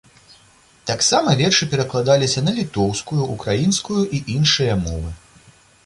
Таксама 0.91 1.35
вершы 1.41 1.67
перакладаліся 1.73 2.43
на 2.47 2.51
літоўскую, 2.59 3.21
украінскую 3.35 4.01
і 4.19 4.27
іншыя 4.39 4.73
мовы. 4.85 5.09